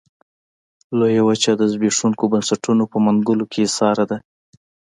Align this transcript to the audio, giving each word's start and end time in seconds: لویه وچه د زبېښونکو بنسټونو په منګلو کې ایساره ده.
لویه 0.99 1.21
وچه 1.27 1.51
د 1.57 1.61
زبېښونکو 1.71 2.23
بنسټونو 2.31 2.83
په 2.91 2.97
منګلو 3.05 3.45
کې 3.51 3.59
ایساره 3.65 4.05
ده. 4.11 4.17